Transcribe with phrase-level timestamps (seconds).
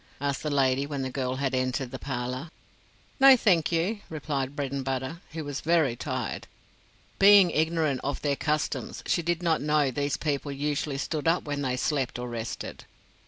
[0.19, 2.49] asked the lady when the girl had entered the parlor.
[3.19, 6.47] "No, thank you," replied Bredenbutta, who was very tired.
[7.19, 11.61] Being ignorant of their customs she did not know these people usually stood up when
[11.61, 12.85] they slept or rested.